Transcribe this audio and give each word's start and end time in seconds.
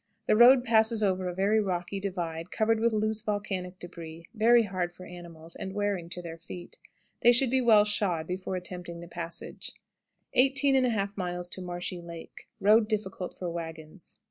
The 0.25 0.35
road 0.35 0.63
passes 0.63 1.03
over 1.03 1.29
a 1.29 1.35
very 1.35 1.59
rocky 1.59 1.99
divide, 1.99 2.49
covered 2.49 2.79
with 2.79 2.91
loose 2.91 3.21
volcanic 3.21 3.77
debris, 3.77 4.25
very 4.33 4.63
hard 4.63 4.91
for 4.91 5.05
animals, 5.05 5.55
and 5.55 5.75
wearing 5.75 6.09
to 6.09 6.23
their 6.23 6.39
feet. 6.39 6.79
They 7.19 7.31
should 7.31 7.51
be 7.51 7.61
well 7.61 7.85
shod 7.85 8.25
before 8.25 8.55
attempting 8.55 8.99
the 9.01 9.07
passage. 9.07 9.73
18 10.33 10.73
1/2. 10.73 11.61
Marshy 11.63 12.01
Lake. 12.01 12.49
Road 12.59 12.87
difficult 12.87 13.35
for 13.37 13.47
wagons. 13.51 14.13
15. 14.13 14.19